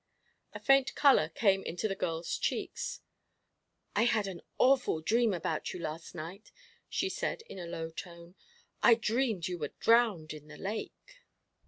A 0.55 0.59
faint 0.59 0.95
colour 0.95 1.29
came 1.29 1.61
into 1.61 1.87
the 1.87 1.93
girl's 1.93 2.35
cheeks. 2.39 3.01
"I 3.95 4.05
had 4.05 4.25
an 4.25 4.41
awful 4.57 4.99
dream 4.99 5.31
about 5.31 5.73
you 5.75 5.79
last 5.79 6.15
night," 6.15 6.51
she 6.89 7.07
said, 7.07 7.43
in 7.43 7.59
a 7.59 7.67
low 7.67 7.91
tone; 7.91 8.33
"I 8.81 8.95
dreamed 8.95 9.47
you 9.47 9.59
were 9.59 9.73
drowned 9.79 10.33
in 10.33 10.47
the 10.47 10.57
lake." 10.57 11.21